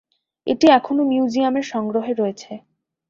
[0.47, 2.51] এটি এখনও মিউজিয়ামের সংগ্রহে রয়েছে।